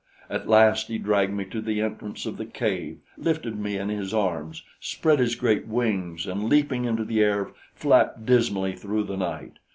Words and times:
At 0.31 0.49
last 0.49 0.87
he 0.87 0.97
dragged 0.97 1.31
me 1.31 1.45
to 1.45 1.61
the 1.61 1.79
entrance 1.79 2.25
of 2.25 2.37
the 2.37 2.45
cave, 2.47 2.97
lifted 3.17 3.55
me 3.59 3.77
in 3.77 3.89
his 3.89 4.15
arms, 4.15 4.63
spread 4.79 5.19
his 5.19 5.35
great 5.35 5.67
wings 5.67 6.25
and 6.25 6.45
leaping 6.45 6.85
into 6.85 7.05
the 7.05 7.19
air, 7.23 7.51
flapped 7.75 8.25
dismally 8.25 8.75
through 8.75 9.03
the 9.03 9.15
night. 9.17 9.59